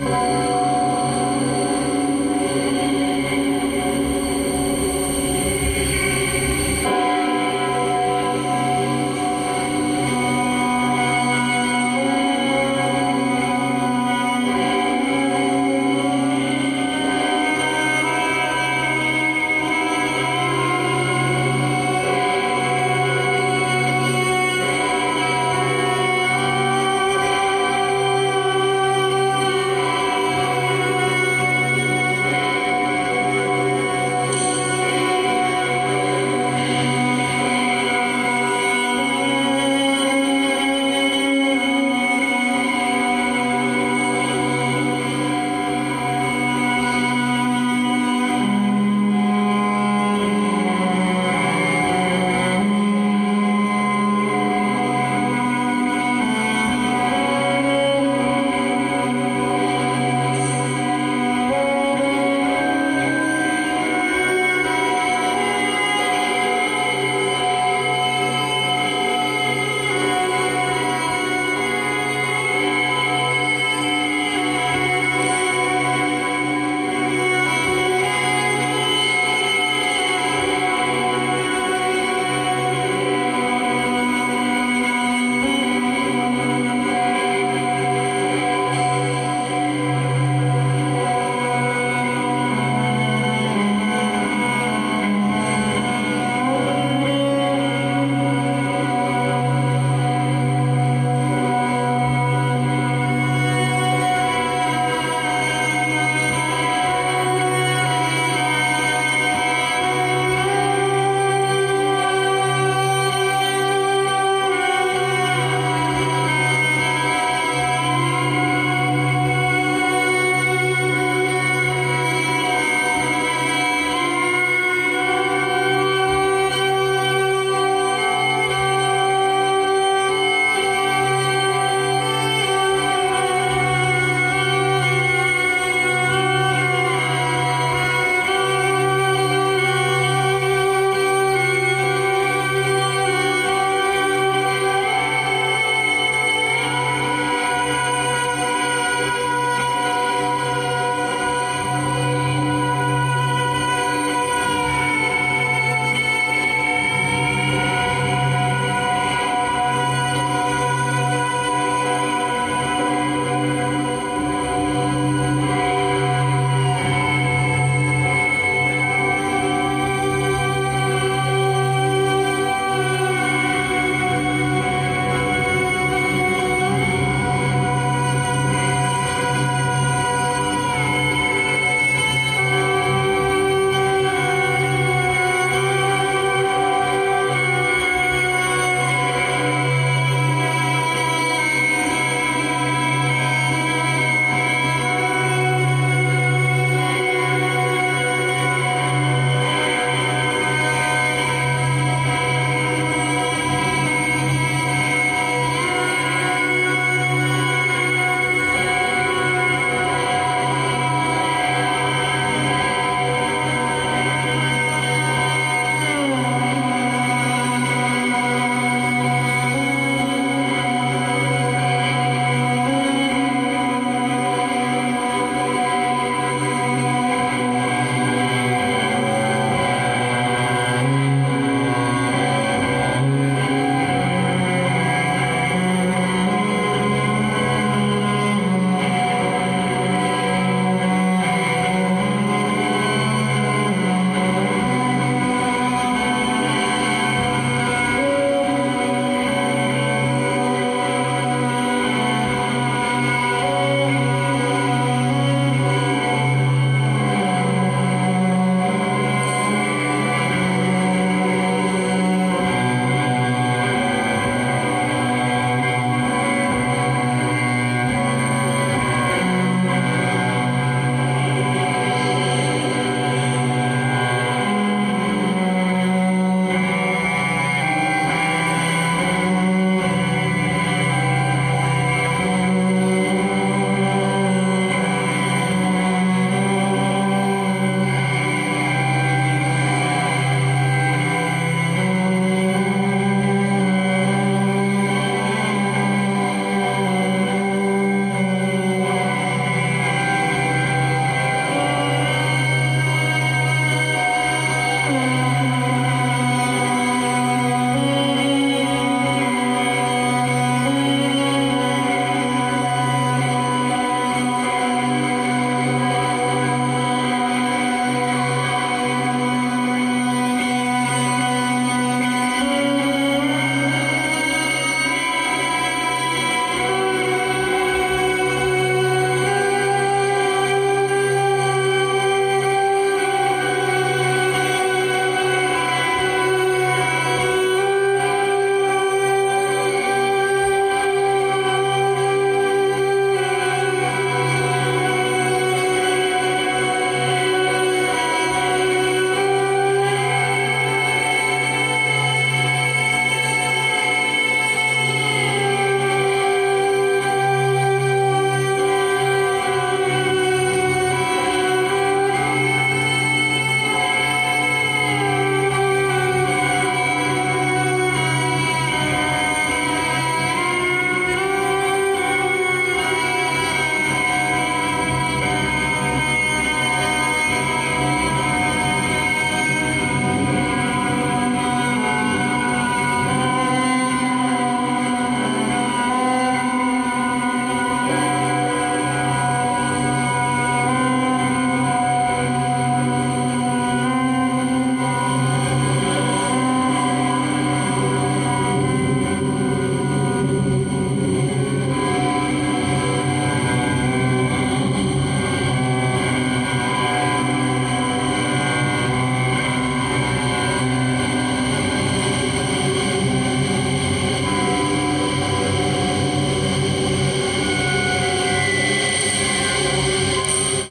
Música 0.00 0.59